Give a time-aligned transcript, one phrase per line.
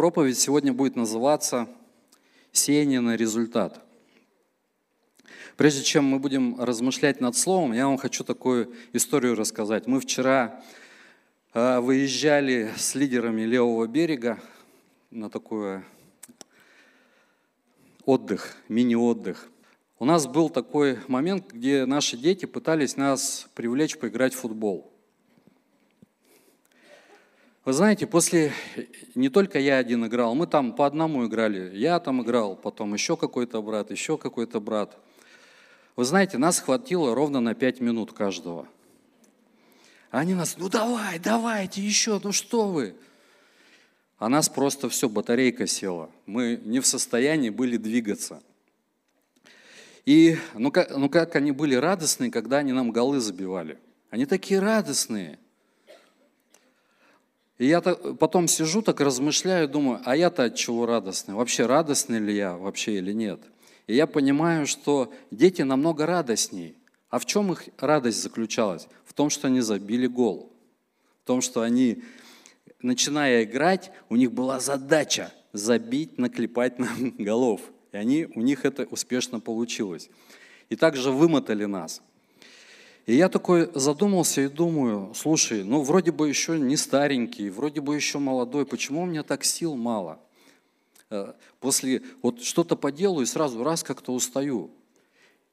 [0.00, 1.68] проповедь сегодня будет называться
[2.52, 3.84] «Сеяние на результат».
[5.58, 9.86] Прежде чем мы будем размышлять над словом, я вам хочу такую историю рассказать.
[9.86, 10.64] Мы вчера
[11.52, 14.38] э, выезжали с лидерами левого берега
[15.10, 15.82] на такой
[18.06, 19.50] отдых, мини-отдых.
[19.98, 24.90] У нас был такой момент, где наши дети пытались нас привлечь поиграть в футбол.
[27.64, 28.52] Вы знаете, после
[29.14, 31.76] не только я один играл, мы там по одному играли.
[31.76, 34.96] Я там играл, потом еще какой-то брат, еще какой-то брат.
[35.94, 38.66] Вы знаете, нас хватило ровно на пять минут каждого.
[40.10, 42.94] Они нас, ну давай, давайте еще, ну что вы?
[44.18, 46.08] А нас просто все, батарейка села.
[46.24, 48.42] Мы не в состоянии были двигаться.
[50.06, 53.78] И ну как, ну как они были радостные, когда они нам голы забивали.
[54.08, 55.38] Они такие радостные–
[57.60, 61.34] и я потом сижу, так размышляю, думаю, а я-то от чего радостный?
[61.34, 63.38] Вообще радостный ли я вообще или нет?
[63.86, 66.78] И я понимаю, что дети намного радостней.
[67.10, 68.88] А в чем их радость заключалась?
[69.04, 70.50] В том, что они забили гол.
[71.22, 72.02] В том, что они,
[72.80, 77.60] начиная играть, у них была задача забить, наклепать нам голов.
[77.92, 80.08] И они, у них это успешно получилось.
[80.70, 82.00] И также вымотали нас.
[83.06, 87.96] И я такой задумался и думаю, слушай, ну вроде бы еще не старенький, вроде бы
[87.96, 90.20] еще молодой, почему у меня так сил мало?
[91.10, 94.70] Э, после вот что-то поделаю и сразу раз как-то устаю.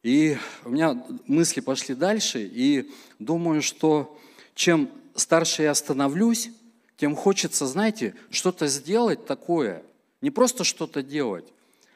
[0.04, 4.18] И у меня мысли пошли дальше, и думаю, что
[4.54, 6.52] чем старше я становлюсь,
[6.98, 9.84] тем хочется, знаете, что-то сделать такое.
[10.22, 11.46] Не просто что-то делать,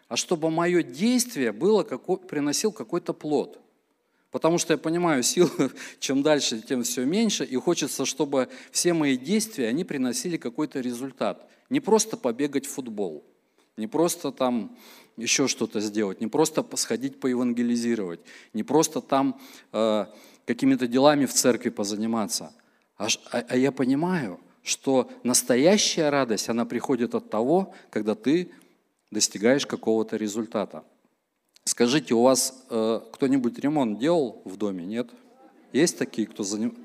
[0.07, 3.59] а чтобы мое действие было, приносил какой-то плод.
[4.31, 5.49] Потому что я понимаю, сил
[5.99, 11.49] чем дальше, тем все меньше, и хочется, чтобы все мои действия, они приносили какой-то результат.
[11.69, 13.23] Не просто побегать в футбол,
[13.77, 14.77] не просто там
[15.17, 18.21] еще что-то сделать, не просто сходить поевангелизировать,
[18.53, 19.39] не просто там
[19.73, 20.05] э,
[20.45, 22.53] какими-то делами в церкви позаниматься.
[22.97, 28.51] А, а, а я понимаю, что настоящая радость, она приходит от того, когда ты
[29.11, 30.83] достигаешь какого-то результата.
[31.65, 34.83] Скажите, у вас э, кто-нибудь ремонт делал в доме?
[34.83, 35.09] Нет?
[35.71, 36.75] Есть такие, кто заним...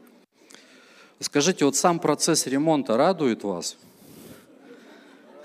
[1.19, 3.79] Скажите, вот сам процесс ремонта радует вас?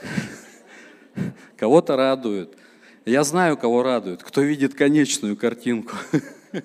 [1.57, 2.57] Кого-то радует.
[3.05, 5.95] Я знаю, кого радует, кто видит конечную картинку.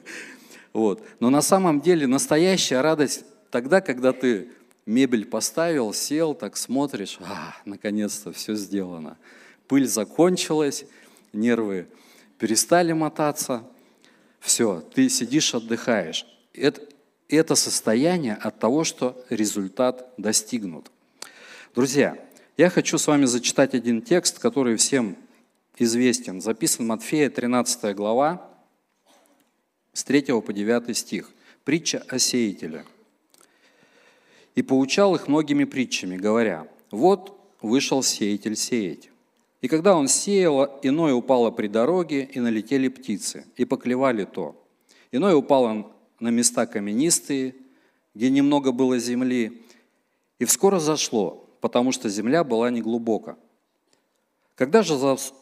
[0.72, 1.02] Вот.
[1.20, 4.50] Но на самом деле настоящая радость тогда, когда ты
[4.84, 9.16] мебель поставил, сел, так смотришь, а, наконец-то все сделано.
[9.68, 10.84] Пыль закончилась,
[11.32, 11.88] нервы
[12.38, 13.64] перестали мотаться,
[14.40, 16.26] все, ты сидишь, отдыхаешь.
[16.52, 16.82] Это,
[17.28, 20.90] это состояние от того, что результат достигнут.
[21.74, 22.18] Друзья,
[22.56, 25.16] я хочу с вами зачитать один текст, который всем
[25.78, 26.40] известен.
[26.40, 28.50] Записан Матфея, 13 глава,
[29.92, 31.30] с 3 по 9 стих.
[31.64, 32.84] Притча о сеятеле.
[34.54, 39.10] «И поучал их многими притчами, говоря, вот вышел сеятель сеять.
[39.66, 44.54] И когда он сеял, иное упало при дороге, и налетели птицы, и поклевали то.
[45.10, 45.90] Иное упало
[46.20, 47.56] на места каменистые,
[48.14, 49.64] где немного было земли,
[50.38, 53.36] и вскоре зашло, потому что земля была неглубока.
[54.54, 54.96] Когда же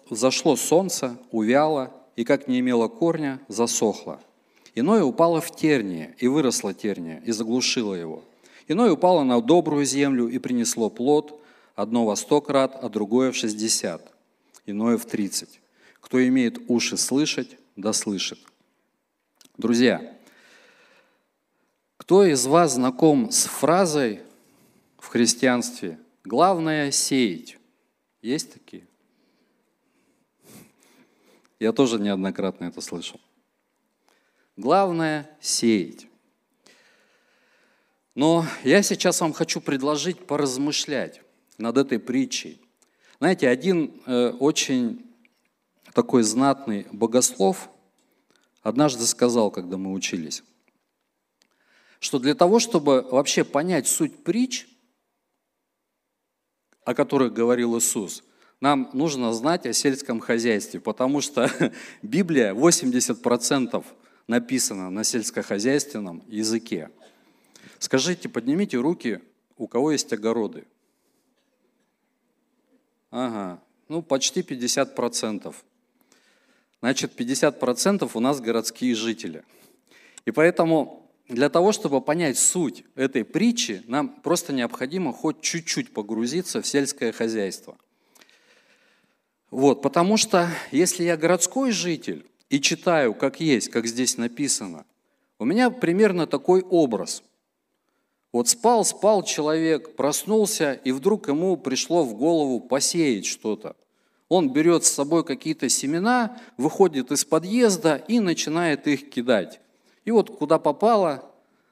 [0.09, 4.21] зашло солнце, увяло, и как не имело корня, засохло.
[4.75, 8.23] Иное упало в терние, и выросло терние, и заглушило его.
[8.69, 11.39] Иное упало на добрую землю, и принесло плод,
[11.75, 14.14] одно во сто крат, а другое в шестьдесят,
[14.67, 15.61] иное в тридцать.
[16.01, 18.39] Кто имеет уши слышать, да слышит.
[19.57, 20.17] Друзья,
[21.97, 24.23] кто из вас знаком с фразой
[24.99, 27.59] в христианстве «главное– сеять»?
[28.21, 28.87] Есть такие?
[31.59, 33.21] Я тоже неоднократно это слышал.
[34.57, 36.07] Главное– сеять.
[38.15, 41.23] Но я сейчас вам хочу предложить поразмышлять
[41.59, 42.61] над этой притчей.
[43.21, 45.07] Знаете, один э, очень
[45.93, 47.71] такой знатный богослов
[48.63, 50.43] однажды сказал, когда мы учились,
[52.01, 54.67] что для того, чтобы вообще понять суть притч,
[56.85, 58.25] о которых говорил Иисус,
[58.61, 61.51] нам нужно знать о сельском хозяйстве, потому что
[62.03, 63.85] Библия 80%
[64.27, 66.91] написана на сельскохозяйственном языке.
[67.79, 69.21] Скажите, поднимите руки,
[69.57, 70.65] у кого есть огороды.
[73.17, 75.55] Ага, ну почти 50%.
[76.81, 79.45] Значит, 50% у нас городские жители.
[80.25, 86.61] И поэтому для того, чтобы понять суть этой притчи, нам просто необходимо хоть чуть-чуть погрузиться
[86.61, 87.77] в сельское хозяйство.
[89.53, 94.87] Вот, потому что если я городской житель и читаю, как есть, как здесь написано,
[95.39, 97.23] у меня примерно такой образ.
[98.35, 103.77] Вот спал, спал человек, проснулся, и вдруг ему пришло в голову посеять что-то.
[104.29, 109.61] Он берет с собой какие-то семена, выходит из подъезда и начинает их кидать.
[110.05, 111.31] И вот куда попало,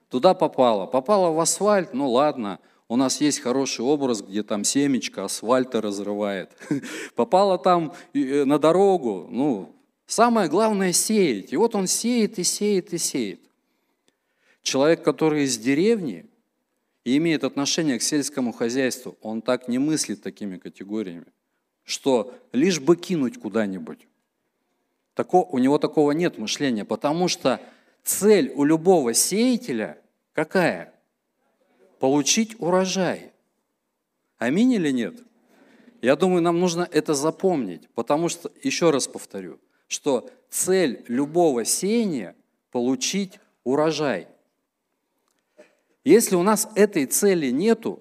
[0.08, 0.86] туда попало.
[0.86, 6.50] Попало в асфальт, ну ладно– у нас есть хороший образ, где там семечко асфальта разрывает.
[7.16, 9.26] Попало там э, на дорогу.
[9.30, 9.74] Ну,
[10.06, 11.54] самое главное сеять.
[11.54, 13.40] И вот он сеет и сеет и сеет.
[14.62, 16.26] Человек, который из деревни
[17.04, 21.26] и имеет отношение к сельскому хозяйству, он так не мыслит такими категориями,
[21.84, 24.06] что лишь бы кинуть куда-нибудь.
[25.14, 27.60] Тако, у него такого нет мышления, потому что
[28.02, 29.98] цель у любого сеятеля
[30.32, 30.92] какая?
[32.02, 33.30] получить урожай.
[34.36, 35.22] Аминь или нет?
[36.00, 42.34] Я думаю, нам нужно это запомнить, потому что, еще раз повторю, что цель любого сеяния–
[42.72, 44.26] получить урожай.
[46.04, 48.00] Если у нас этой цели нету,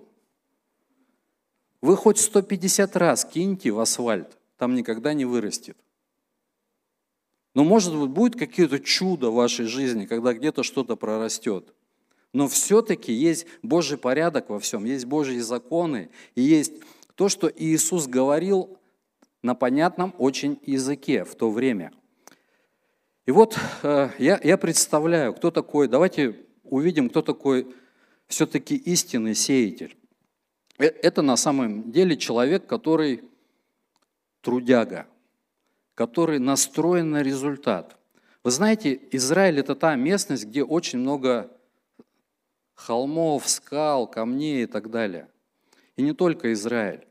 [1.82, 5.78] вы хоть 150 раз киньте в асфальт, там никогда не вырастет.
[7.54, 11.74] Но может быть будет какое-то чудо в вашей жизни, когда где-то что-то прорастет–
[12.34, 16.74] но все-таки есть Божий порядок во всем, есть Божьи законы, и есть
[17.16, 18.78] то, что Иисус говорил
[19.42, 21.92] на понятном очень языке в то время.
[23.26, 27.76] И вот э, я, я представляю, кто такой, давайте увидим, кто такой
[28.32, 29.98] все-таки истинный сеятель.
[30.78, 33.24] Э, это на самом деле человек, который
[34.42, 35.08] трудяга,
[35.94, 37.98] который настроен на результат.
[38.44, 41.52] Вы знаете, Израиль это та местность, где очень много
[42.74, 45.30] холмов, скал, камней и так далее.
[45.98, 47.06] И не только Израиль.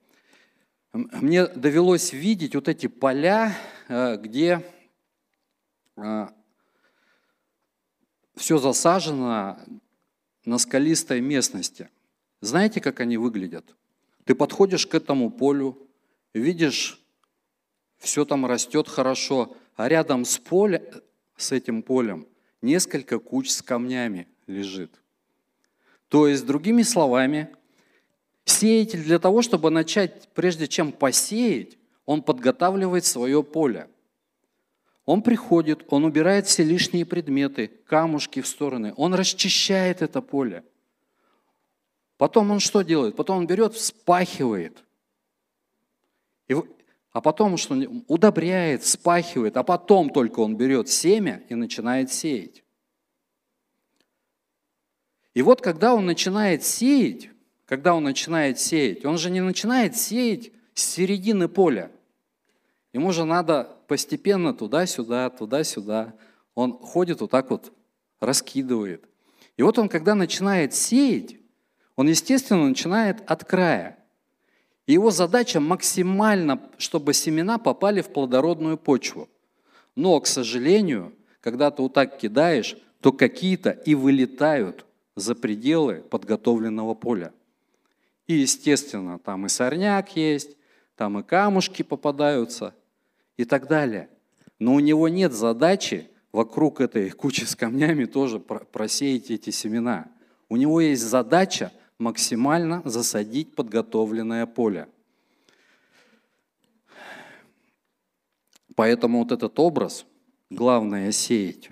[0.93, 3.55] Мне довелось видеть вот эти поля,
[3.89, 4.65] э, где
[5.97, 6.27] э,
[8.35, 9.59] все засажено
[10.45, 11.89] на скалистой местности.
[12.41, 13.65] Знаете, как они выглядят?
[14.25, 15.79] Ты подходишь к этому полю,
[16.33, 17.01] видишь,
[17.99, 20.83] все там растет хорошо, а рядом с, полем,
[21.37, 22.27] с этим полем
[22.63, 24.93] несколько куч с камнями лежит.
[26.09, 27.49] То есть, другими словами,
[28.45, 33.89] сеятель для того, чтобы начать, прежде чем посеять, он подготавливает свое поле.
[35.11, 40.63] Он приходит, он убирает все лишние предметы, камушки в стороны, он расчищает это поле.
[42.17, 43.17] Потом он что делает?
[43.17, 44.85] Потом он берет, вспахивает.
[46.47, 46.55] И,
[47.11, 47.75] а потом что
[48.07, 52.63] удобряет, вспахивает, а потом только он берет семя и начинает сеять.
[55.35, 57.31] И вот когда он начинает сеять,
[57.67, 61.91] когда он начинает сеять, он же не начинает сеять с середины поля.
[62.93, 66.15] Ему же надо постепенно туда-сюда, туда-сюда.
[66.55, 67.73] Он ходит вот так вот,
[68.21, 69.05] раскидывает.
[69.57, 71.37] И вот он, когда начинает сеять,
[71.97, 73.99] он, естественно, начинает от края.
[74.87, 79.29] И его задача максимально, чтобы семена попали в плодородную почву.
[79.97, 84.87] Но, к сожалению, когда ты вот так кидаешь, то какие-то и вылетают–
[85.17, 87.33] за пределы подготовленного поля.
[88.29, 90.57] И, естественно, там и сорняк есть,
[90.97, 92.75] там и камушки попадаются
[93.41, 94.11] и так далее.
[94.59, 100.09] Но у него нет задачи вокруг этой кучи с камнями тоже просеять эти семена.
[100.51, 104.89] У него есть задача максимально засадить подготовленное поле.
[108.75, 110.05] Поэтому вот этот образ,
[110.51, 111.71] главное сеять,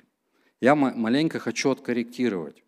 [0.63, 2.65] я маленько хочу откорректировать.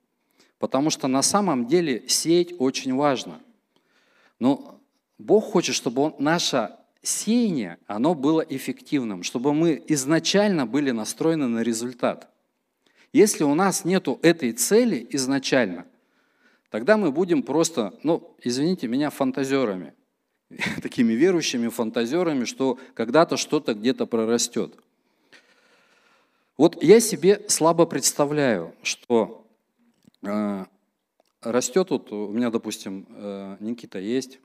[0.59, 3.41] Потому что на самом деле сеять очень важно.
[4.39, 4.79] Но
[5.17, 11.61] Бог хочет, чтобы он, наше сеяние, оно было эффективным, чтобы мы изначально были настроены на
[11.61, 12.29] результат.
[13.13, 15.87] Если у нас нет этой цели изначально,
[16.71, 19.95] тогда мы будем просто, ну, извините меня, фантазерами,
[20.83, 24.75] такими верующими фантазерами, что когда-то что-то где-то прорастет.
[26.57, 29.41] Вот я себе слабо представляю, что
[30.23, 30.67] Э,
[31.43, 34.39] растет вот, у меня, допустим, э, Никита есть,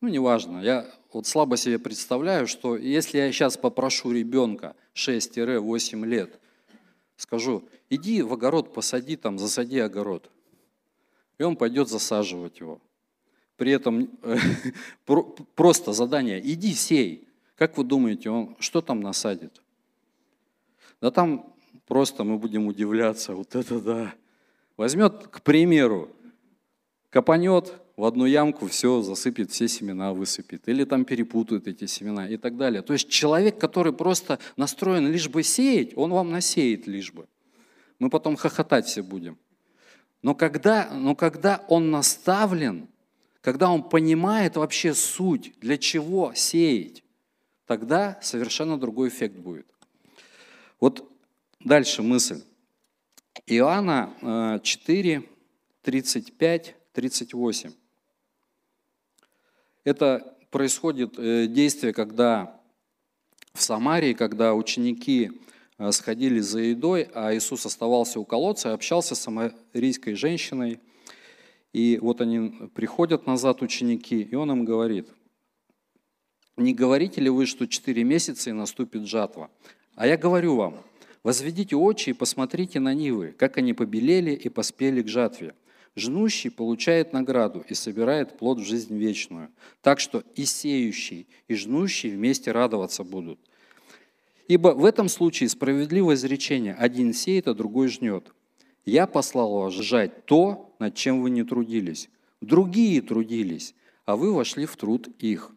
[0.00, 6.40] ну, неважно, я вот слабо себе представляю, что если я сейчас попрошу ребенка 6-8 лет,
[7.16, 10.30] скажу, иди в огород, посади там, засади огород,
[11.38, 12.80] и он пойдет засаживать его.
[13.56, 14.38] При этом э,
[15.54, 17.28] просто задание, иди сей.
[17.56, 19.60] Как вы думаете, он что там насадит?
[21.02, 21.54] Да там
[21.86, 24.14] просто мы будем удивляться, вот это да,
[24.76, 26.08] возьмет, к примеру,
[27.10, 32.38] копанет, в одну ямку все засыпет, все семена высыпет, или там перепутают эти семена и
[32.38, 32.80] так далее.
[32.80, 37.28] То есть человек, который просто настроен лишь бы сеять, он вам насеет лишь бы.
[37.98, 39.36] Мы потом хохотать все будем.
[40.22, 42.88] Но когда, но когда он наставлен,
[43.42, 47.04] когда он понимает вообще суть, для чего сеять,
[47.66, 49.66] тогда совершенно другой эффект будет.
[50.80, 51.06] Вот
[51.62, 52.42] дальше мысль.
[53.46, 55.22] Иоанна 4,
[55.82, 57.72] 35, 38.
[59.84, 62.60] Это происходит э, действие, когда
[63.54, 65.32] в Самарии, когда ученики
[65.78, 70.80] э, сходили за едой, а Иисус оставался у колодца и общался с самарийской женщиной.
[71.72, 75.08] И вот они приходят назад, ученики, и он им говорит,
[76.56, 79.50] «Не говорите ли вы, что четыре месяца и наступит жатва?
[79.94, 80.82] А я говорю вам,
[81.22, 85.54] возведите очи и посмотрите на нивы, как они побелели и поспели к жатве.
[85.96, 89.50] Жнущий получает награду и собирает плод в жизнь вечную.
[89.82, 93.40] Так что и сеющий, и жнущий вместе радоваться будут.
[94.46, 98.32] Ибо в этом случае справедливое изречение «один сеет, а другой жнет».
[98.84, 102.08] «Я послал вас жать то, над чем вы не трудились.
[102.40, 103.74] Другие трудились,
[104.06, 105.52] а вы вошли в труд их».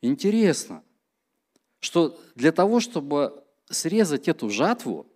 [0.00, 0.82] Интересно,
[1.80, 5.06] что для того, чтобы срезать эту жатву,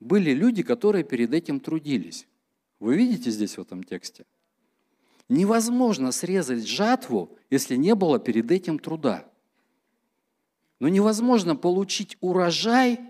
[0.00, 2.26] были люди, которые перед этим трудились.
[2.84, 4.26] Вы видите здесь в этом тексте?
[5.30, 9.24] Невозможно срезать жатву, если не было перед этим труда.
[10.80, 13.00] Но невозможно получить урожай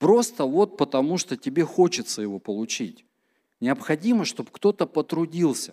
[0.00, 3.04] просто вот потому, что тебе хочется его получить.
[3.60, 5.72] Необходимо, чтобы кто-то потрудился.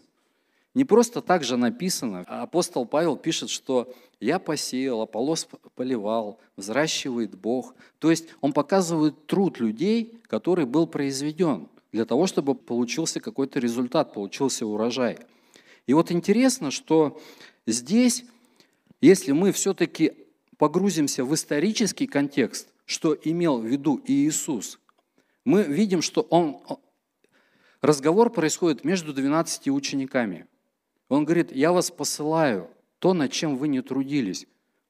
[0.76, 2.26] Не просто так же написано.
[2.28, 7.74] Апостол Павел пишет, что «я посеял, Аполлос поливал, взращивает Бог».
[7.98, 14.14] То есть он показывает труд людей, который был произведен для того, чтобы получился какой-то результат,
[14.14, 15.18] получился урожай.
[15.88, 17.20] И вот интересно, что
[17.66, 18.26] здесь,
[19.02, 20.14] если мы все-таки
[20.58, 24.80] погрузимся в исторический контекст, что имел в виду Иисус,
[25.46, 26.62] мы видим, что он,
[27.82, 30.46] разговор происходит между 12 учениками.
[31.08, 32.70] Он говорит, я вас посылаю,
[33.00, 34.46] то, над чем вы не трудились.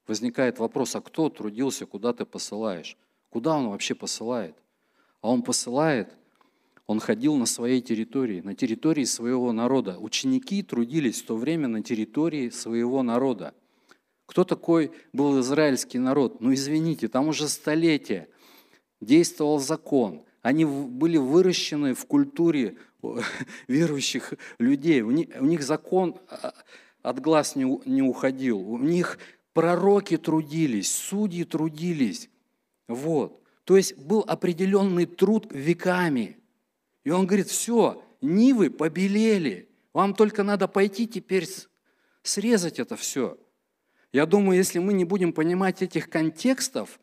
[0.08, 2.98] Возникает вопрос, а кто трудился, куда ты посылаешь?
[3.30, 4.58] Куда он вообще посылает?
[5.22, 6.14] А он посылает
[6.90, 10.00] он ходил на своей территории, на территории своего народа.
[10.00, 13.54] Ученики трудились в то время на территории своего народа.
[14.26, 16.42] Кто такой был израильский народ?
[16.42, 18.28] Ну извините, там уже столетия
[19.02, 20.24] действовал закон.
[20.42, 22.78] Они были выращены в культуре
[23.68, 25.02] верующих людей.
[25.02, 26.56] У них, закон а,
[27.04, 28.68] от глаз не уходил.
[28.68, 29.20] У них
[29.54, 32.32] пророки трудились, судьи трудились.
[32.88, 33.44] Вот.
[33.64, 36.38] То есть был определенный труд веками–
[37.04, 41.48] и он говорит, все, нивы побелели, вам только надо пойти теперь
[42.24, 43.38] срезать это все.
[44.12, 47.00] Я думаю, если мы не будем понимать этих контекстов,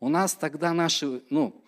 [0.00, 1.62] у нас тогда наши, ну,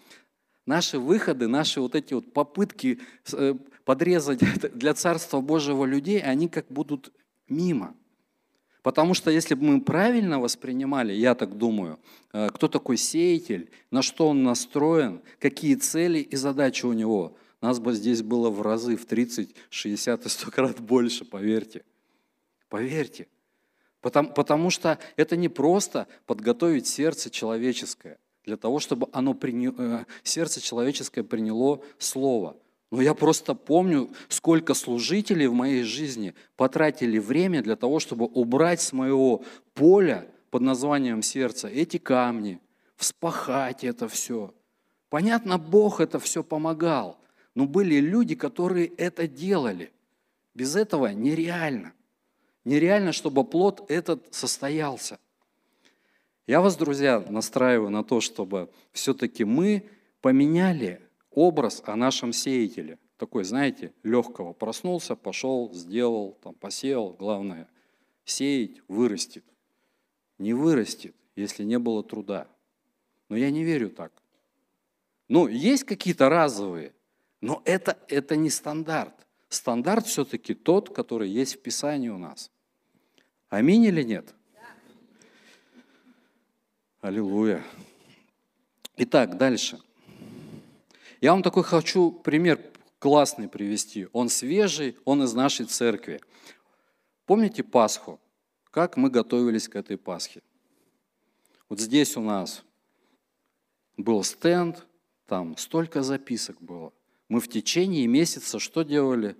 [0.66, 3.00] наши выходы, наши вот эти вот попытки
[3.32, 4.40] э, подрезать
[4.74, 7.12] для Царства Божьего людей, они как будут
[7.48, 7.94] мимо.
[8.82, 11.98] Потому что если бы мы правильно воспринимали, я так думаю,
[12.32, 17.78] э, кто такой сеятель, на что он настроен, какие цели и задачи у него– нас
[17.78, 21.84] бы здесь было в разы, в 30, 60 и 100 крат больше, поверьте.
[22.68, 23.26] Поверьте.
[24.00, 30.04] Потому, потому что это не просто подготовить сердце человеческое для того, чтобы оно приня, э,
[30.22, 32.56] сердце человеческое приняло слово.
[32.90, 38.80] Но я просто помню, сколько служителей в моей жизни потратили время для того, чтобы убрать
[38.80, 42.58] с моего поля под названием сердце эти камни,
[42.96, 44.52] вспахать это все.
[45.08, 47.19] Понятно, Бог это все помогал.
[47.60, 49.92] Но были люди, которые это делали.
[50.54, 51.92] Без этого нереально.
[52.64, 55.18] Нереально, чтобы плод этот состоялся.
[56.46, 59.90] Я вас, друзья, настраиваю на то, чтобы все-таки мы
[60.22, 62.98] поменяли образ о нашем сеятеле.
[63.18, 64.54] Такой, знаете, легкого.
[64.54, 67.10] Проснулся, пошел, сделал, там, посеял.
[67.12, 67.68] Главное,
[68.24, 69.44] сеять вырастет.
[70.38, 72.48] Не вырастет, если не было труда.
[73.28, 74.12] Но я не верю так.
[75.28, 76.94] Ну, есть какие-то разовые,
[77.40, 79.14] но это, это не стандарт.
[79.48, 82.50] Стандарт все-таки тот, который есть в Писании у нас.
[83.48, 84.34] Аминь или нет?
[87.00, 87.64] Аллилуйя.
[88.96, 89.80] Итак, дальше.
[91.20, 92.60] Я вам такой хочу пример
[92.98, 94.08] классный привести.
[94.12, 96.20] Он свежий, он из нашей церкви.
[97.26, 98.20] Помните Пасху?
[98.70, 100.42] Как мы готовились к этой Пасхе?
[101.68, 102.62] Вот здесь у нас
[103.96, 104.86] был стенд,
[105.26, 106.92] там столько записок было.
[107.30, 109.36] Мы в течение месяца что делали?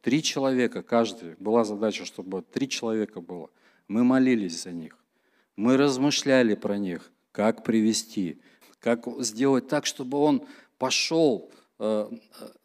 [0.00, 1.34] Три человека, каждый.
[1.38, 3.50] Была задача, чтобы три человека было.
[3.86, 4.96] Мы молились за них.
[5.54, 8.40] Мы размышляли про них, как привести,
[8.80, 10.46] как сделать так, чтобы он
[10.78, 12.10] пошел э,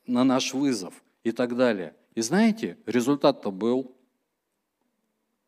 [0.08, 1.94] на наш вызов и так далее.
[2.16, 3.94] И знаете, результат-то был.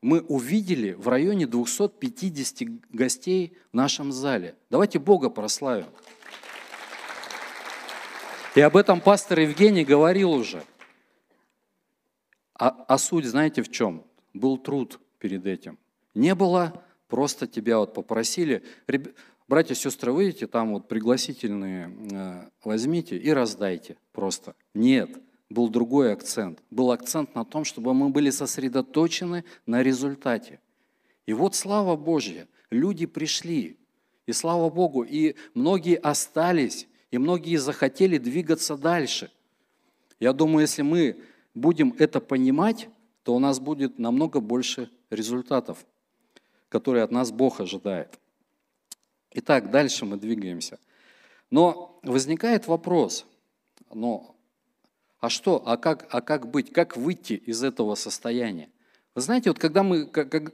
[0.02, 4.58] Мы увидели в районе 250 гостей в нашем зале.
[4.70, 5.88] Давайте Бога прославим.
[8.56, 10.64] И об этом пастор Евгений говорил уже.
[12.54, 14.06] А, а суть, знаете, в чем?
[14.34, 15.78] Был труд перед этим.
[16.14, 18.64] Не было просто тебя вот попросили,
[19.50, 24.56] братья и сестры, выйдите, там вот пригласительные э, возьмите и раздайте просто.
[24.74, 25.10] Нет,
[25.50, 26.64] был другой акцент.
[26.72, 30.62] Был акцент на том, чтобы мы были сосредоточены на результате.
[31.26, 33.78] И вот слава Божья, люди пришли,
[34.26, 39.32] и слава Богу, и многие остались, и многие захотели двигаться дальше.
[40.20, 41.22] Я думаю, если мы
[41.54, 42.90] будем это понимать,
[43.24, 45.86] то у нас будет намного больше результатов,
[46.70, 48.20] которые от нас Бог ожидает.
[49.32, 50.80] Итак, дальше мы двигаемся.
[51.52, 53.26] Но возникает вопрос,
[53.94, 54.36] ну,
[55.20, 58.70] а что, а как, а как быть, как выйти из этого состояния?
[59.14, 60.54] Вы знаете, вот когда мы как, как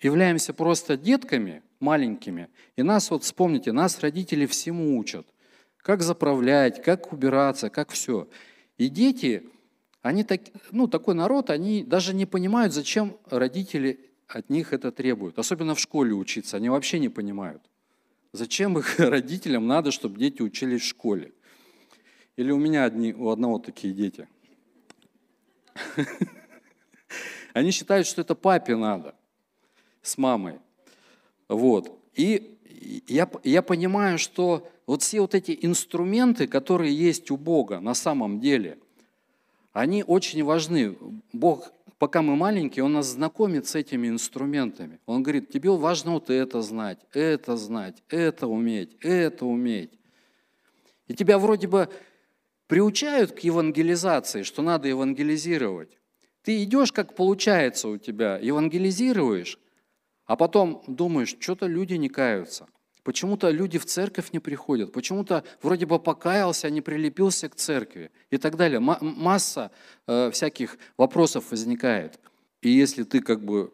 [0.00, 5.26] являемся просто детками маленькими, и нас, вот вспомните, нас родители всему учат–
[5.82, 8.28] как заправлять, как убираться, как все.
[8.78, 9.42] И дети,
[10.00, 15.38] они так, ну, такой народ, они даже не понимают, зачем родители от них это требуют.
[15.38, 17.62] Особенно в школе учиться, они вообще не понимают.
[18.32, 21.32] Зачем их родителям надо, чтобы дети учились в школе?
[22.36, 24.26] Или у меня одни, у одного такие дети.
[27.52, 29.14] Они считают, что это папе надо
[30.00, 30.58] с мамой.
[31.48, 31.98] Вот.
[32.14, 32.58] И
[33.06, 38.40] я, я понимаю, что вот все вот эти инструменты, которые есть у Бога на самом
[38.40, 38.78] деле,
[39.72, 40.96] они очень важны.
[41.32, 44.98] Бог, пока мы маленькие, Он нас знакомит с этими инструментами.
[45.06, 49.92] Он говорит, тебе важно вот это знать, это знать, это уметь, это уметь.
[51.08, 51.88] И тебя вроде бы
[52.66, 55.98] приучают к евангелизации, что надо евангелизировать.
[56.42, 59.58] Ты идешь, как получается у тебя, евангелизируешь,
[60.26, 62.66] а потом думаешь, что-то люди не каются.
[63.02, 68.38] Почему-то люди в церковь не приходят, почему-то вроде бы покаялся, не прилепился к церкви и
[68.38, 68.78] так далее.
[68.78, 69.72] Масса
[70.06, 72.20] э, всяких вопросов возникает.
[72.60, 73.72] И если ты как бы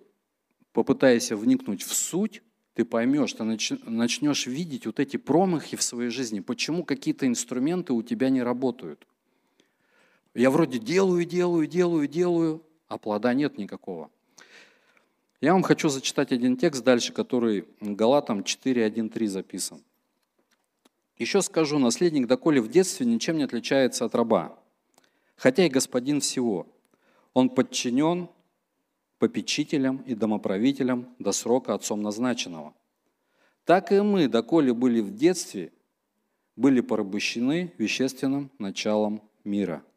[0.73, 6.41] попытаешься вникнуть в суть, ты поймешь, ты начнешь видеть вот эти промахи в своей жизни,
[6.41, 9.07] почему какие-то инструменты у тебя не работают.
[10.35, 14.11] Я вроде делаю, делаю, делаю, делаю, а плода нет никакого.
[15.41, 19.85] Я вам хочу зачитать один текст дальше, который Галатам 4.1.3 записан.
[21.17, 24.59] Еще скажу, наследник доколе в детстве ничем не отличается от раба,
[25.37, 26.67] хотя и господин всего.
[27.35, 28.29] Он подчинен
[29.21, 32.75] попечителям и домоправителям до срока отцом назначенного.
[33.65, 35.73] Так и мы, доколе были в детстве,
[36.57, 39.85] были порабощены вещественным началом мира–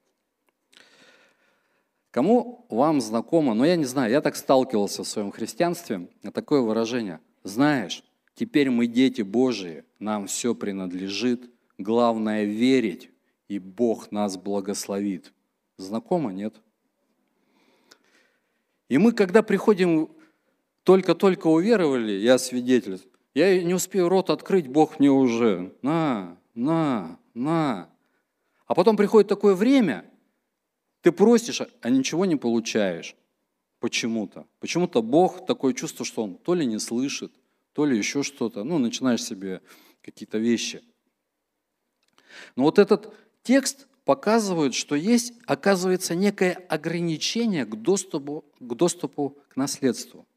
[2.12, 7.21] Кому вам знакомо, но я не знаю, я так сталкивался в своем христианстве, такое выражение.
[7.43, 8.04] Знаешь,
[8.36, 13.10] теперь мы дети Божии, нам все принадлежит, главное верить,
[13.47, 15.34] и Бог нас благословит.
[15.78, 16.54] Знакомо, нет?
[18.89, 20.10] И мы, когда приходим,
[20.84, 23.00] только-только уверовали, я свидетель,
[23.34, 27.89] я не успею рот открыть, Бог мне уже, на, на, на.
[28.67, 30.11] А потом приходит такое время,
[31.01, 33.15] ты просишь, а ничего не получаешь.
[33.79, 34.45] Почему-то.
[34.59, 37.31] Почему-то Бог такое чувство, что Он то ли не слышит,
[37.73, 38.63] то ли еще что-то.
[38.63, 39.61] Ну, начинаешь себе
[40.03, 40.83] какие-то вещи.
[42.55, 49.55] Но вот этот текст показывает, что есть, оказывается, некое ограничение к доступу к, доступу к
[49.55, 50.27] наследству.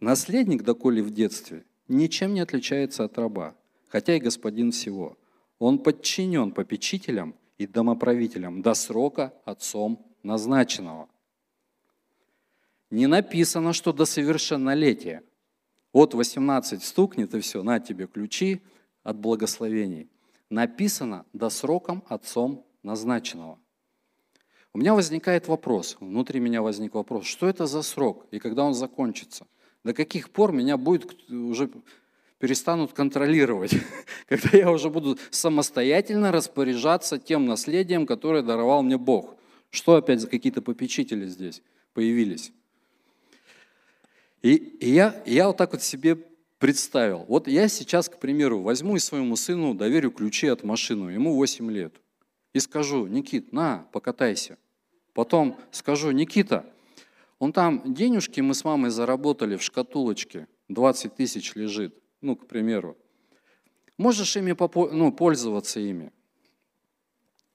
[0.00, 3.54] Наследник, доколе в детстве, ничем не отличается от раба,
[3.88, 5.18] хотя и господин всего.
[5.58, 11.08] Он подчинен попечителям– и домоправителем до срока отцом назначенного.
[12.90, 15.22] Не написано, что до совершеннолетия.
[15.92, 18.62] От 18 стукнет и все, на тебе ключи
[19.02, 20.08] от благословений.
[20.48, 23.58] Написано до сроком отцом назначенного.
[24.72, 28.74] У меня возникает вопрос, внутри меня возник вопрос, что это за срок и когда он
[28.74, 29.46] закончится?
[29.82, 31.70] До каких пор меня будет уже
[32.38, 33.72] перестанут контролировать,
[34.28, 39.36] когда я уже буду самостоятельно распоряжаться тем наследием, которое даровал мне Бог.
[39.70, 42.52] Что опять за какие-то попечители здесь появились?
[44.42, 46.16] И, и я, я вот так вот себе
[46.58, 47.24] представил.
[47.28, 51.70] Вот я сейчас, к примеру, возьму и своему сыну доверю ключи от машины, ему 8
[51.70, 51.94] лет.
[52.52, 54.58] И скажу, Никит, на, покатайся.
[55.12, 56.64] Потом скажу, Никита,
[57.38, 62.96] он там денежки мы с мамой заработали в шкатулочке, 20 тысяч лежит, ну, к примеру.
[63.96, 64.56] Можешь ими
[64.92, 66.12] ну, пользоваться ими.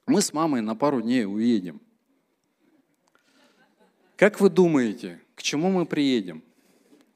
[0.05, 1.81] Мы с мамой на пару дней уедем.
[4.17, 6.43] Как вы думаете, к чему мы приедем?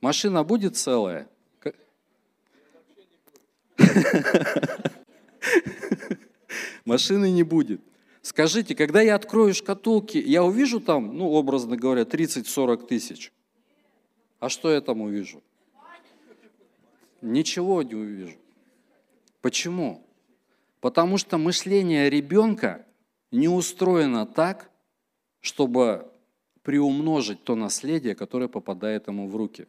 [0.01, 1.27] Машина будет целая?
[6.85, 7.81] Машины не будет.
[8.21, 13.31] Скажите, когда я открою шкатулки, я увижу там, ну, образно говоря, 30-40 тысяч.
[14.39, 15.41] А что я там увижу?
[17.27, 18.37] Ничего не увижу.
[19.41, 20.07] Почему?
[20.79, 22.85] Потому что мышление ребенка
[23.31, 24.71] не устроено так,
[25.41, 26.09] чтобы
[26.61, 29.67] приумножить то наследие, которое попадает ему в руки.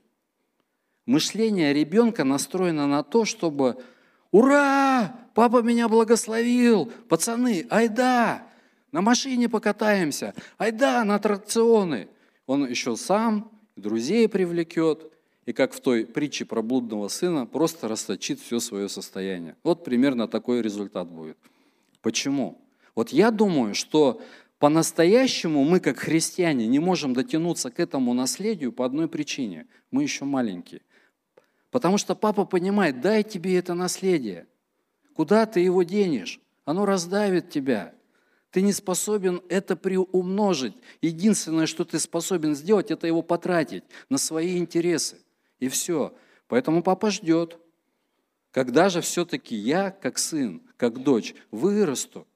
[1.04, 3.82] Мышление ребенка настроено на то, чтобы
[4.30, 5.16] «Ура!
[5.34, 6.92] Папа меня благословил!
[7.08, 8.46] Пацаны, айда!
[8.92, 10.34] На машине покатаемся!
[10.58, 12.08] Айда на аттракционы!»
[12.46, 15.10] Он еще сам друзей привлекет,
[15.48, 19.56] и как в той притче про блудного сына, просто расточит все свое состояние.
[19.62, 21.38] Вот примерно такой результат будет.
[22.02, 22.60] Почему?
[22.94, 24.20] Вот я думаю, что
[24.58, 29.66] по-настоящему мы, как христиане, не можем дотянуться к этому наследию по одной причине.
[29.90, 30.82] Мы еще маленькие.
[31.70, 34.46] Потому что папа понимает, дай тебе это наследие.
[35.14, 36.40] Куда ты его денешь?
[36.66, 37.94] Оно раздавит тебя.
[38.50, 40.74] Ты не способен это приумножить.
[41.00, 45.16] Единственное, что ты способен сделать, это его потратить на свои интересы.
[45.60, 46.14] И все.
[46.46, 47.58] Поэтому папа ждет.
[48.50, 52.26] Когда же все-таки я, как сын, как дочь, вырасту,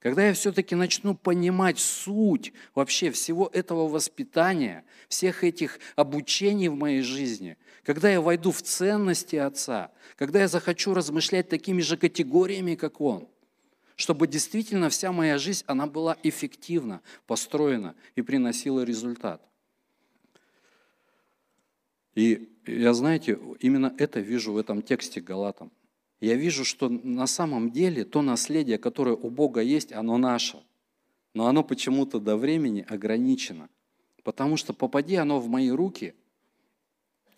[0.00, 7.02] когда я все-таки начну понимать суть вообще всего этого воспитания, всех этих обучений в моей
[7.02, 13.00] жизни, когда я войду в ценности Отца, когда я захочу размышлять такими же категориями, как
[13.00, 13.28] Он,
[13.94, 19.42] чтобы действительно вся моя жизнь, она была эффективна, построена и приносила результат.
[22.14, 25.70] И я, знаете, именно это вижу в этом тексте Галатам.
[26.20, 30.62] Я вижу, что на самом деле то наследие, которое у Бога есть, оно наше.
[31.32, 33.68] Но оно почему-то до времени ограничено.
[34.22, 36.14] Потому что попади оно в мои руки,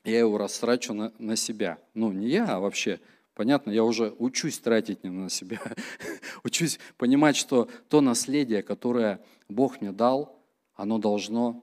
[0.04, 1.78] я его растрачу на, на себя.
[1.94, 2.98] Ну, не я, а вообще,
[3.34, 5.60] понятно, я уже учусь тратить не на себя.
[6.44, 10.36] учусь понимать, что то наследие, которое Бог мне дал,
[10.74, 11.62] оно должно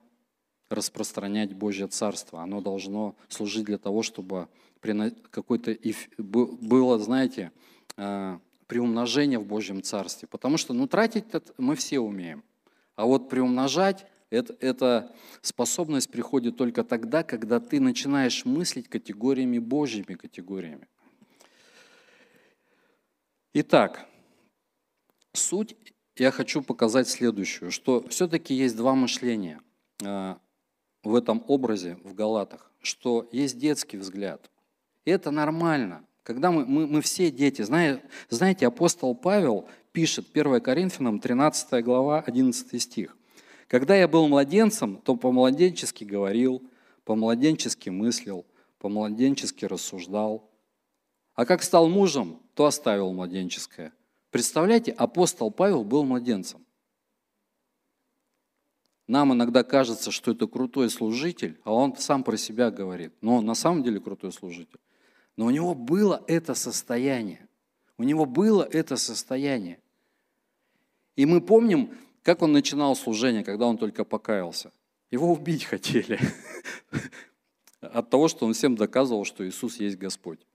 [0.69, 2.41] распространять Божье Царство.
[2.41, 4.47] Оно должно служить для того, чтобы
[5.31, 5.75] какое-то
[6.17, 7.51] было, знаете,
[7.97, 10.27] а, приумножение в Божьем Царстве.
[10.27, 11.25] Потому что, ну, тратить
[11.57, 12.43] мы все умеем.
[12.95, 20.13] А вот приумножать, это, эта способность приходит только тогда, когда ты начинаешь мыслить категориями Божьими
[20.13, 20.87] категориями.
[23.53, 24.05] Итак,
[25.33, 25.75] суть
[26.15, 29.61] я хочу показать следующую, что все-таки есть два мышления
[30.03, 30.39] а,
[31.03, 34.49] в этом образе в Галатах, что есть детский взгляд.
[35.05, 36.05] И это нормально.
[36.23, 42.21] Когда мы, мы, мы все дети, знаете, знаете, апостол Павел пишет, 1 Коринфянам, 13 глава,
[42.21, 43.17] 11 стих.
[43.67, 46.61] «Когда я был младенцем, то по-младенчески говорил,
[47.05, 48.45] по-младенчески мыслил,
[48.79, 50.49] по-младенчески рассуждал.
[51.33, 53.93] А как стал мужем, то оставил младенческое».
[54.31, 56.63] Представляете, апостол Павел был младенцем.
[59.09, 63.11] Нам иногда кажется, что это крутой служитель, а он сам про себя говорит.
[63.21, 64.79] Но он на самом деле крутой служитель.
[65.35, 67.47] Но у него было это состояние.
[67.97, 69.79] У него было это состояние.
[71.15, 71.89] И мы помним,
[72.21, 74.71] как он начинал служение, когда он только покаялся.
[75.09, 76.19] Его убить хотели.
[77.81, 80.45] От того, что он всем доказывал, что Иисус есть Господь.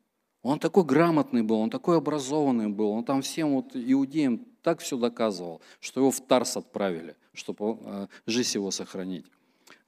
[0.45, 4.99] Он такой грамотный был, он такой образованный был, он там всем вот иудеям так все
[4.99, 9.25] доказывал, что его в Тарс отправили, чтобы э, жизнь его сохранить.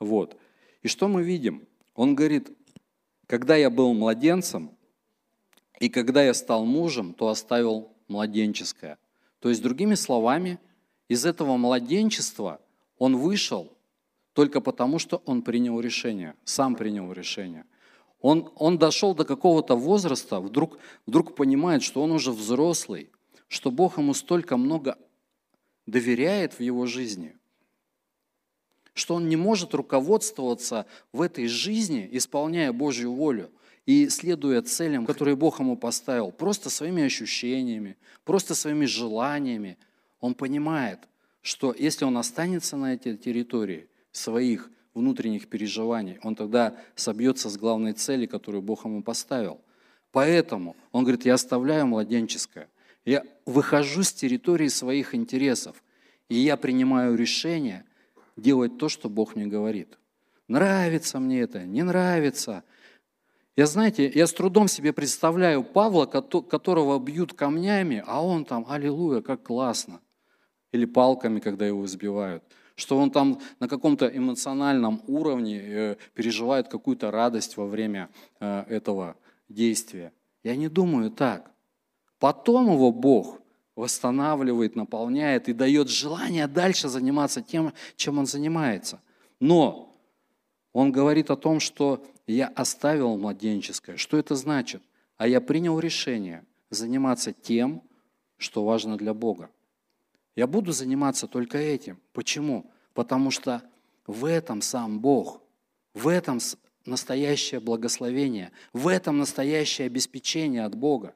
[0.01, 0.39] Вот.
[0.83, 1.69] И что мы видим?
[1.95, 2.57] Он говорит,
[3.27, 4.71] когда я был младенцем,
[5.79, 8.97] и когда я стал мужем, то оставил младенческое.
[9.41, 10.59] То есть, другими словами,
[11.07, 12.63] из этого младенчества
[12.97, 13.77] он вышел
[14.33, 17.67] только потому, что он принял решение, сам принял решение.
[18.21, 23.11] Он, он дошел до какого-то возраста, вдруг, вдруг понимает, что он уже взрослый,
[23.49, 24.99] что Бог ему столько много
[25.87, 27.37] доверяет в его жизни,
[28.95, 33.51] что он не может руководствоваться в этой жизни, исполняя Божью волю
[33.85, 39.79] и следуя целям, которые Бог ему поставил, просто своими ощущениями, просто своими желаниями.
[40.21, 41.01] Он понимает,
[41.43, 47.93] что если он останется на этой территории своих внутренних переживаний, он тогда собьется с главной
[47.93, 49.61] цели, которую Бог ему поставил.
[50.11, 52.69] Поэтому он говорит, я оставляю младенческое,
[53.05, 55.83] я выхожу с территории своих интересов.
[56.29, 57.85] И я принимаю решение
[58.37, 59.97] делать то, что Бог мне говорит.
[60.49, 62.65] Нравится мне это, не нравится.
[63.57, 69.23] Я, знаете, я с трудом себе представляю Павла, которого бьют камнями, а он там, аллилуйя,
[69.23, 70.01] как классно.
[70.73, 72.43] Или палками, когда его избивают.
[72.77, 78.09] Что он там на каком-то эмоциональном уровне э, переживает какую-то радость во время
[78.39, 79.17] э, этого
[79.49, 80.13] действия.
[80.45, 81.51] Я не думаю так.
[82.19, 83.41] Потом его Бог
[83.75, 89.01] восстанавливает, наполняет и дает желание дальше заниматься тем, чем он занимается.
[89.41, 89.99] Но
[90.73, 93.97] он говорит о том, что я оставил младенческое.
[93.97, 94.83] Что это значит?
[95.17, 97.83] А я принял решение заниматься тем,
[98.37, 99.51] что важно для Бога.
[100.37, 101.99] Я буду заниматься только этим.
[102.13, 102.71] Почему?
[102.93, 103.63] Потому что
[104.07, 105.41] в этом сам Бог,
[105.95, 106.39] в этом
[106.85, 111.15] настоящее благословение, в этом настоящее обеспечение от Бога.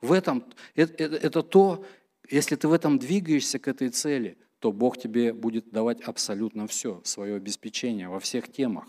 [0.00, 0.44] В этом,
[0.74, 1.84] это, это, это то,
[2.28, 7.00] если ты в этом двигаешься к этой цели, то Бог тебе будет давать абсолютно все,
[7.04, 8.86] свое обеспечение во всех темах.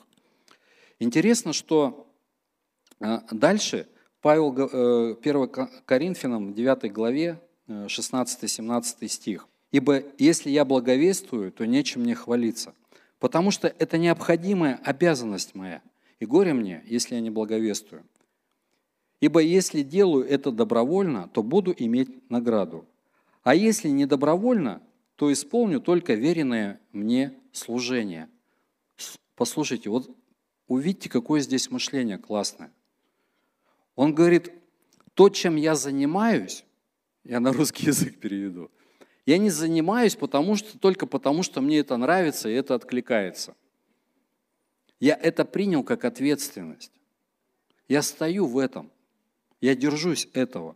[0.98, 2.08] Интересно, что
[3.00, 3.88] э, дальше
[4.22, 9.48] Павел, 1 э, Коринфянам, 9 главе, 16-17 э, стих.
[9.72, 12.74] «Ибо если я благовествую, то нечем мне хвалиться,
[13.20, 15.82] потому что это необходимая обязанность моя,
[16.20, 18.04] и горе мне, если я не благовествую.
[19.22, 22.86] Ибо если делаю это добровольно, то буду иметь награду.
[23.44, 24.82] А если не добровольно,
[25.16, 28.30] то исполню только веренное мне служение.
[29.36, 30.10] Послушайте, вот
[30.68, 32.72] увидите, какое здесь мышление классное.
[33.96, 34.54] Он говорит,
[35.14, 36.64] то, чем я занимаюсь,
[37.26, 38.72] я на русский язык переведу,
[39.30, 43.54] я не занимаюсь потому что, только потому, что мне это нравится и это откликается.
[45.00, 46.92] Я это принял как ответственность.
[47.88, 48.90] Я стою в этом.
[49.62, 50.76] Я держусь этого.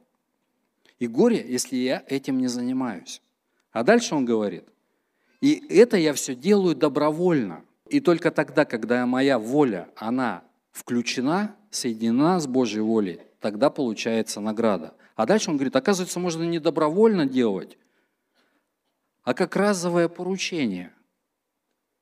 [1.00, 3.24] И горе, если я этим не занимаюсь.
[3.72, 4.66] А дальше он говорит,
[5.42, 7.66] и это я все делаю добровольно.
[7.89, 14.94] И только тогда, когда моя воля, она включена, соединена с Божьей волей, тогда получается награда.
[15.16, 17.80] А дальше он говорит, оказывается, можно не добровольно делать,
[19.24, 20.94] а как разовое поручение.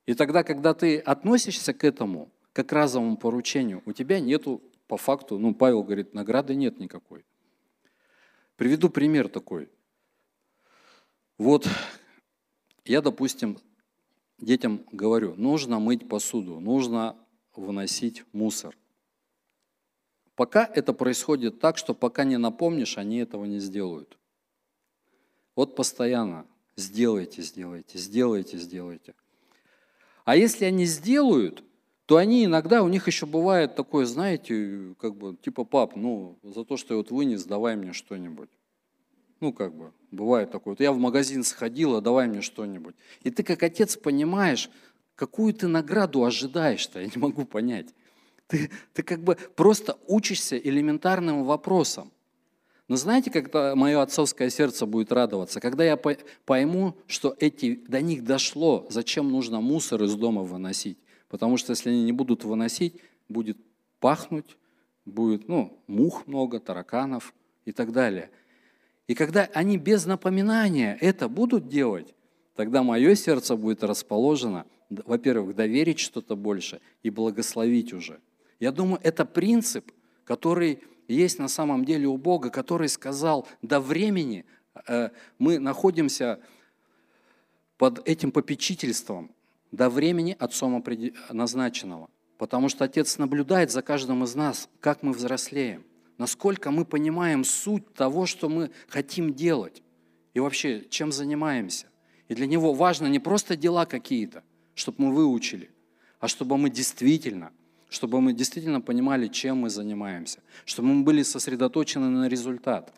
[0.06, 5.38] И тогда, когда ты относишься к этому, как разовому поручению, у тебя нету по факту,
[5.38, 7.24] ну, Павел говорит, награды нет никакой.
[8.56, 9.70] Приведу пример такой.
[11.38, 11.68] Вот
[12.84, 13.58] я, допустим,
[14.40, 17.16] детям говорю, нужно мыть посуду, нужно
[17.56, 18.76] выносить мусор.
[20.36, 24.18] Пока это происходит так, что пока не напомнишь, они этого не сделают.
[25.56, 29.14] Вот постоянно сделайте, сделайте, сделайте, сделайте.
[30.26, 31.64] А если они сделают,
[32.06, 36.66] то они иногда, у них еще бывает такое, знаете, как бы, типа, пап, ну, за
[36.66, 38.50] то, что я вот вынес, давай мне что-нибудь.
[39.40, 40.74] Ну, как бы, бывает такое.
[40.74, 42.96] Вот я в магазин сходила, давай мне что-нибудь.
[43.24, 44.70] И ты как отец понимаешь,
[45.16, 47.94] какую ты награду ожидаешь-то, я не могу понять.
[48.48, 52.12] Ты, ты как бы просто учишься элементарным вопросам.
[52.92, 55.62] Но знаете, когда мое отцовское сердце будет радоваться?
[55.62, 60.98] Когда я пойму, что эти, до них дошло, зачем нужно мусор из дома выносить.
[61.30, 62.96] Потому что если они не будут выносить,
[63.30, 63.58] будет
[64.02, 64.58] пахнуть,
[65.06, 68.30] будет ну, мух много, тараканов и так далее.
[69.08, 72.14] И когда они без напоминания это будут делать,
[72.58, 78.20] тогда мое сердце будет расположено, во-первых, доверить что-то больше и благословить уже.
[78.60, 79.94] Я думаю, это принцип,
[80.26, 84.45] который есть на самом деле у Бога, который сказал, до времени
[84.88, 86.39] э, мы находимся
[87.78, 89.32] под этим попечительством,
[89.71, 90.84] до времени Отцом
[91.32, 92.10] назначенного.
[92.38, 95.84] Потому что Отец наблюдает за каждым из нас, как мы взрослеем,
[96.17, 99.82] насколько мы понимаем суть того, что мы хотим делать,
[100.34, 101.88] и вообще, чем занимаемся.
[102.28, 104.43] И для Него важно не просто дела какие-то,
[104.74, 105.71] чтобы мы выучили,
[106.19, 107.52] а чтобы мы действительно,
[107.92, 112.92] чтобы мы действительно понимали, чем мы занимаемся, чтобы мы были сосредоточены на результат.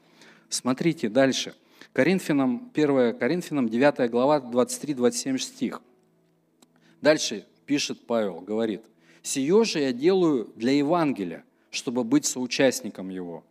[0.47, 1.53] Смотрите дальше.
[1.91, 5.81] Коринфянам, 1 Коринфянам, 9 глава, 23-27 стих–
[7.03, 8.81] Дальше пишет Павел, говорит,
[9.23, 13.43] «Сие же я делаю для Евангелия, чтобы быть соучастником его.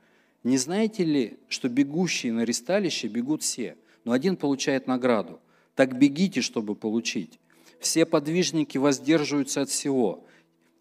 [0.43, 3.77] Не знаете ли, что бегущие на ресталище бегут все,
[4.07, 5.39] но один получает награду?
[5.75, 7.39] Так бегите, чтобы получить.
[7.79, 10.25] Все подвижники воздерживаются от всего,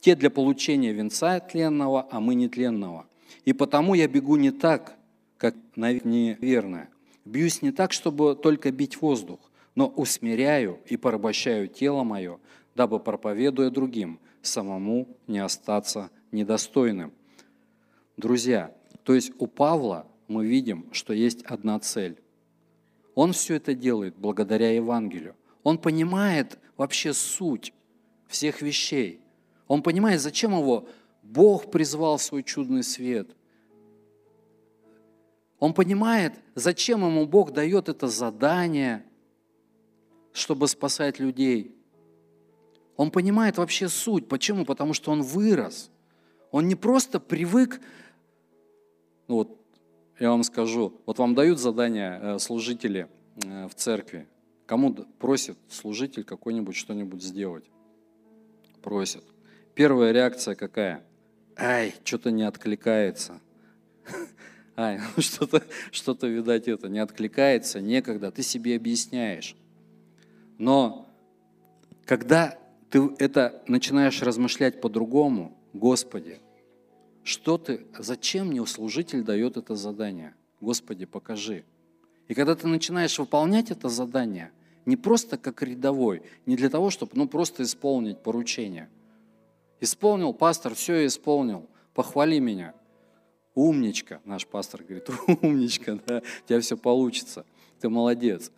[0.01, 3.05] те для получения венца тленного, а мы нетленного.
[3.45, 4.97] И потому я бегу не так,
[5.37, 6.89] как неверное.
[7.23, 9.39] Бьюсь не так, чтобы только бить воздух,
[9.75, 12.39] но усмиряю и порабощаю тело мое,
[12.75, 17.13] дабы, проповедуя другим, самому не остаться недостойным.
[18.17, 22.17] Друзья, то есть у Павла мы видим, что есть одна цель.
[23.13, 25.35] Он все это делает благодаря Евангелию.
[25.63, 27.73] Он понимает вообще суть
[28.27, 29.19] всех вещей.
[29.71, 30.89] Он понимает, зачем его
[31.23, 33.29] Бог призвал в свой чудный свет.
[35.59, 39.05] Он понимает, зачем ему Бог дает это задание,
[40.33, 41.73] чтобы спасать людей.
[42.97, 44.27] Он понимает вообще суть.
[44.27, 44.65] Почему?
[44.65, 45.89] Потому что он вырос.
[46.51, 47.79] Он не просто привык,
[49.29, 49.57] ну вот
[50.19, 53.07] я вам скажу, вот вам дают задание э, служители
[53.45, 54.27] э, в церкви,
[54.65, 57.63] кому просит служитель какой-нибудь что-нибудь сделать?
[58.81, 59.23] Просит.
[59.81, 61.03] Первая реакция какая?
[61.57, 63.41] Ай, что-то не откликается.
[64.75, 69.55] Ай, ну что-то, что-то, видать, это не откликается, некогда, ты себе объясняешь.
[70.59, 71.09] Но
[72.05, 72.59] когда
[72.91, 76.37] ты это начинаешь размышлять по-другому, Господи,
[77.23, 80.35] что ты, зачем мне служитель дает это задание?
[80.59, 81.65] Господи, покажи.
[82.27, 84.51] И когда ты начинаешь выполнять это задание,
[84.85, 88.87] не просто как рядовой, не для того, чтобы ну, просто исполнить поручение–
[89.81, 91.67] Исполнил, пастор, все исполнил.
[91.93, 92.73] Похвали меня.
[93.53, 95.09] Умничка, наш пастор говорит,
[95.41, 97.45] умничка, да, у тебя все получится.
[97.81, 98.51] Ты молодец.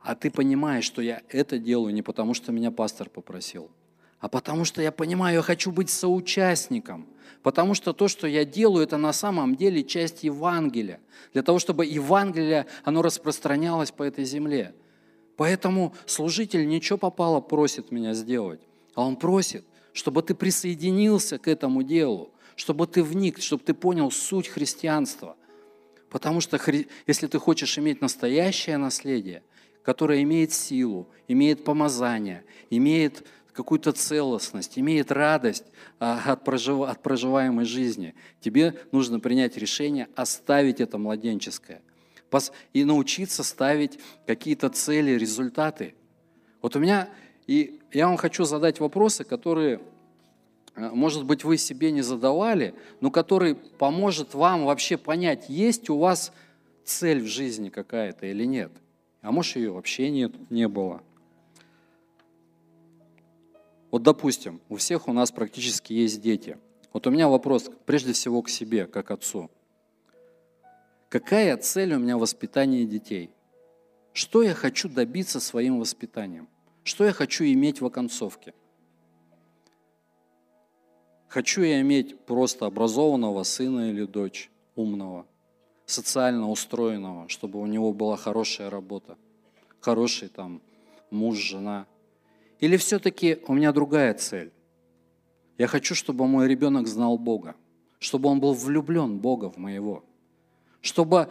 [0.00, 3.70] А ты понимаешь, что я это делаю не потому, что меня пастор попросил,
[4.20, 7.08] а потому что я понимаю, я хочу быть соучастником.
[7.42, 11.00] Потому что то, что я делаю, это на самом деле часть Евангелия.
[11.32, 14.74] Для того, чтобы Евангелие, оно распространялось по этой земле.
[15.36, 18.60] Поэтому служитель ничего попало просит меня сделать.
[18.94, 24.10] А он просит, чтобы ты присоединился к этому делу, чтобы ты вник, чтобы ты понял
[24.10, 25.36] суть христианства.
[26.10, 26.60] Потому что
[27.06, 29.42] если ты хочешь иметь настоящее наследие,
[29.82, 35.64] которое имеет силу, имеет помазание, имеет какую-то целостность, имеет радость
[35.98, 41.82] а, от, проживаемой жизни, тебе нужно принять решение оставить это младенческое
[42.72, 45.94] и научиться ставить какие-то цели, результаты.
[46.62, 47.10] Вот у меня
[47.46, 49.80] и я вам хочу задать вопросы, которые,
[50.76, 55.98] э, может быть, вы себе не задавали, но который поможет вам вообще понять, есть у
[55.98, 56.32] вас
[56.84, 58.72] цель в жизни какая-то или нет.
[59.20, 61.02] А может, ее вообще нет, не было.
[63.90, 66.56] Вот, допустим, у всех у нас практически есть дети.
[66.92, 69.50] Вот у меня вопрос прежде всего к себе, как отцу.
[71.08, 73.30] Какая цель у меня в воспитании детей?
[74.14, 76.48] Что я хочу добиться своим воспитанием?
[76.84, 78.54] Что я хочу иметь в оконцовке?
[81.28, 85.26] Хочу я иметь просто образованного сына или дочь, умного,
[85.86, 89.16] социально устроенного, чтобы у него была хорошая работа,
[89.80, 90.60] хороший там
[91.10, 91.86] муж, жена.
[92.58, 94.52] Или все-таки у меня другая цель?
[95.58, 97.54] Я хочу, чтобы мой ребенок знал Бога,
[97.98, 100.04] чтобы он был влюблен Бога в моего,
[100.80, 101.28] чтобы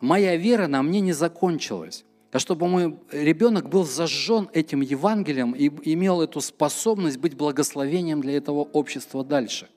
[0.00, 5.68] моя вера на мне не закончилась, а чтобы мой ребенок был зажжен этим Евангелием и
[5.92, 9.68] имел эту способность быть благословением для этого общества дальше.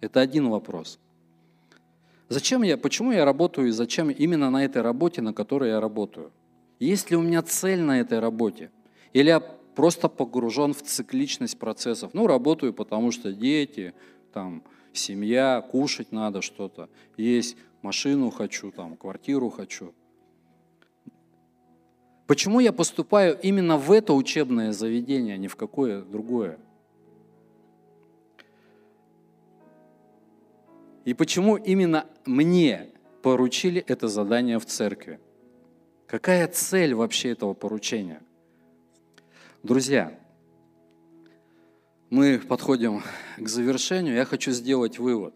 [0.00, 0.98] Это один вопрос.
[2.28, 6.32] Зачем я, почему я работаю и зачем именно на этой работе, на которой я работаю?
[6.80, 8.70] Есть ли у меня цель на этой работе?
[9.12, 12.10] Или я просто погружен в цикличность процессов?
[12.14, 13.94] Ну, работаю, потому что дети,
[14.32, 19.94] там, семья, кушать надо что-то, есть машину хочу, там, квартиру хочу–
[22.26, 26.58] Почему я поступаю именно в это учебное заведение, а не в какое другое?
[31.04, 32.88] И почему именно мне
[33.22, 35.20] поручили это задание в церкви?
[36.06, 38.22] Какая цель вообще этого поручения?
[39.62, 40.18] Друзья,
[42.08, 43.02] мы подходим
[43.36, 44.14] к завершению.
[44.14, 45.34] Я хочу сделать вывод.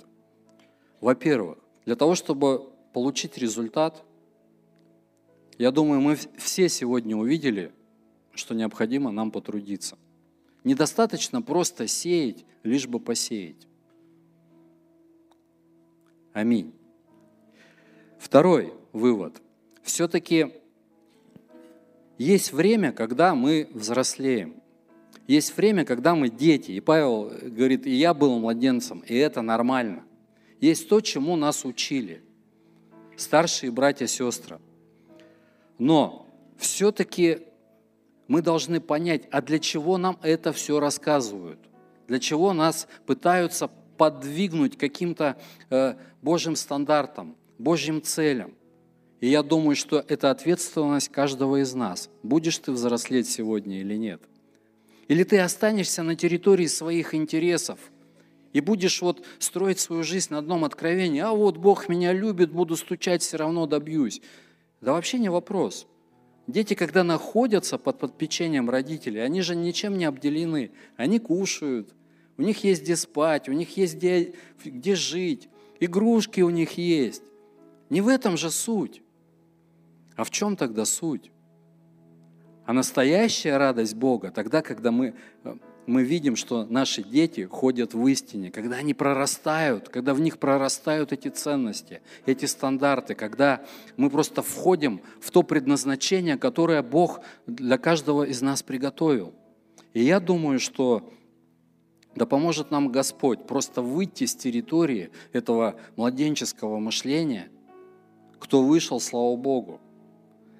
[1.00, 4.04] Во-первых, для того, чтобы получить результат,
[5.58, 7.72] я думаю, мы все сегодня увидели,
[8.32, 9.98] что необходимо нам потрудиться.
[10.62, 13.66] Недостаточно просто сеять, лишь бы посеять.
[16.32, 16.72] Аминь.
[18.18, 19.42] Второй вывод.
[19.82, 20.52] Все-таки
[22.18, 24.62] есть время, когда мы взрослеем.
[25.26, 26.70] Есть время, когда мы дети.
[26.72, 30.04] И Павел говорит, и я был младенцем, и это нормально.
[30.60, 32.22] Есть то, чему нас учили.
[33.16, 34.60] Старшие братья сестры.
[35.78, 36.26] Но
[36.56, 37.40] все-таки
[38.26, 41.58] мы должны понять, а для чего нам это все рассказывают?
[42.08, 45.36] Для чего нас пытаются подвигнуть каким-то
[45.70, 48.54] э, Божьим стандартам, Божьим целям?
[49.20, 52.08] И я думаю, что это ответственность каждого из нас.
[52.22, 54.22] Будешь ты взрослеть сегодня или нет?
[55.08, 57.78] Или ты останешься на территории своих интересов
[58.52, 62.76] и будешь вот строить свою жизнь на одном откровении, а вот Бог меня любит, буду
[62.76, 64.20] стучать, все равно добьюсь.
[64.80, 65.86] Да вообще не вопрос.
[66.46, 70.70] Дети, когда находятся под подпечением родителей, они же ничем не обделены.
[70.96, 71.94] Они кушают,
[72.38, 75.48] у них есть где спать, у них есть где, где жить,
[75.80, 77.22] игрушки у них есть.
[77.90, 79.02] Не в этом же суть.
[80.16, 81.30] А в чем тогда суть?
[82.64, 85.14] А настоящая радость Бога тогда, когда мы,
[85.44, 85.56] э,
[85.88, 91.12] мы видим, что наши дети ходят в истине, когда они прорастают, когда в них прорастают
[91.12, 93.64] эти ценности, эти стандарты, когда
[93.96, 99.32] мы просто входим в то предназначение, которое Бог для каждого из нас приготовил.
[99.94, 101.10] И я думаю, что
[102.14, 107.48] да поможет нам Господь просто выйти с территории этого младенческого мышления.
[108.38, 109.80] Кто вышел, слава Богу.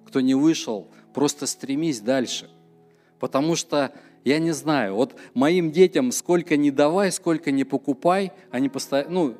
[0.06, 2.48] Кто не вышел, просто стремись дальше.
[3.18, 3.92] Потому что,
[4.24, 9.36] я не знаю, вот моим детям сколько не давай, сколько не покупай, они постоянно, ну,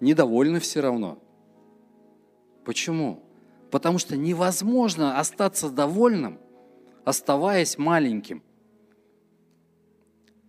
[0.00, 1.18] недовольны все равно.
[2.64, 3.22] Почему?
[3.70, 6.38] Потому что невозможно остаться довольным,
[7.04, 8.42] оставаясь маленьким.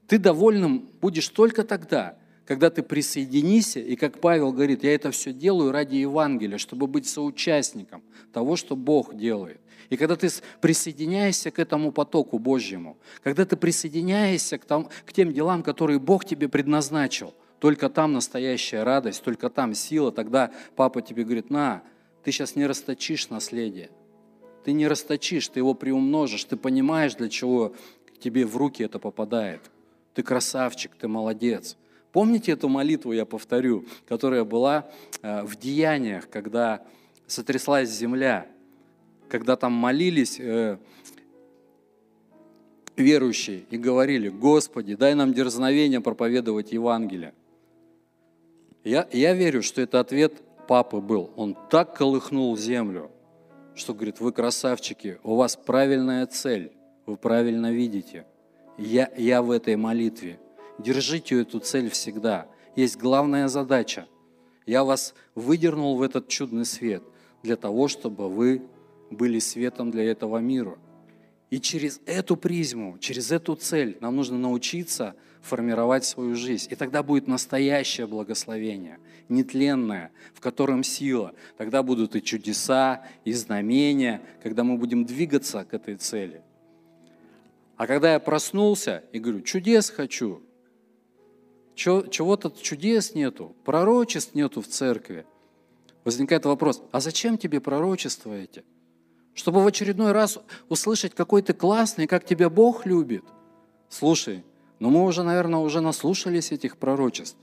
[0.08, 5.32] Ты довольным будешь только тогда, когда ты присоединишься, и как Павел говорит, я это все
[5.32, 8.04] делаю ради Евангелия, чтобы быть соучастником
[8.34, 9.62] того, что Бог делает.
[9.92, 10.30] И когда ты
[10.62, 16.24] присоединяешься к этому потоку Божьему, когда ты присоединяешься к, там, к тем делам, которые Бог
[16.24, 21.84] тебе предназначил, только там настоящая радость, только там сила, тогда папа тебе говорит, на,
[22.24, 23.92] ты сейчас не расточишь наследие,
[24.64, 27.76] ты не расточишь, ты его приумножишь, ты понимаешь, для чего
[28.18, 29.60] тебе в руки это попадает.
[30.14, 31.76] Ты красавчик, ты молодец.
[32.14, 34.90] Помните эту молитву, я повторю, которая была
[35.22, 36.82] э, в деяниях, когда
[37.28, 38.48] сотряслась земля,
[39.32, 40.78] когда там молились э,
[42.96, 47.34] верующие и говорили, Господи, дай нам дерзновение проповедовать Евангелие.
[48.84, 50.34] Я, я верю, что это ответ
[50.68, 51.32] папы был.
[51.36, 53.10] Он так колыхнул землю,
[53.74, 56.72] что говорит, вы красавчики, у вас правильная цель,
[57.06, 58.26] вы правильно видите.
[58.78, 60.40] Я, я в этой молитве–
[60.82, 62.48] Держите эту цель всегда.
[62.76, 64.08] Есть главная задача.
[64.66, 67.04] Я вас выдернул в этот чудный свет
[67.44, 68.64] для того, чтобы вы
[69.12, 70.78] были светом для этого мира.
[71.50, 76.68] И через эту призму, через эту цель нам нужно научиться формировать свою жизнь.
[76.72, 81.34] И тогда будет настоящее благословение, нетленное, в котором сила.
[81.58, 86.42] Тогда будут и чудеса, и знамения, когда мы будем двигаться к этой цели.
[87.76, 90.42] А когда я проснулся и говорю, чудес хочу,
[91.76, 95.26] чего-то чудес нету, пророчеств нету в церкви.
[96.04, 98.64] Возникает вопрос, а зачем тебе пророчества эти?
[99.34, 103.24] Чтобы в очередной раз услышать, какой ты классный, как тебя Бог любит.
[103.90, 104.44] Слушай,
[104.80, 107.38] ну мы уже, наверное, уже наслушались этих пророчеств.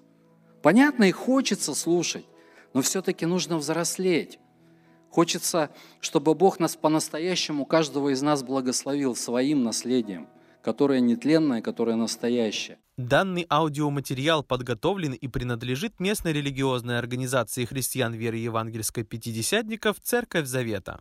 [0.62, 2.26] Понятно, и хочется слушать,
[2.74, 4.38] но все-таки нужно взрослеть.
[5.10, 5.70] Хочется,
[6.00, 10.28] чтобы Бог нас по-настоящему, каждого из нас благословил своим наследием–
[10.62, 12.78] которое нетленное, которое настоящее.
[12.96, 21.00] Данный аудиоматериал подготовлен и принадлежит местной религиозной организации христиан веры евангельской пятидесятников «Церковь Завета».